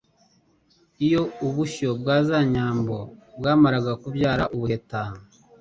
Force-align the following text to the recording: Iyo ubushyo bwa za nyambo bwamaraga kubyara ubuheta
Iyo 1.05 1.21
ubushyo 1.47 1.89
bwa 1.99 2.17
za 2.27 2.39
nyambo 2.53 2.99
bwamaraga 3.37 3.91
kubyara 4.01 4.43
ubuheta 4.55 5.01